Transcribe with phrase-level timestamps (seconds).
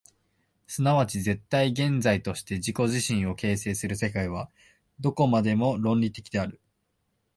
[0.65, 4.49] 即ち絶対現在として自己自身を形成する世界は、
[4.99, 6.59] どこまでも論理的である。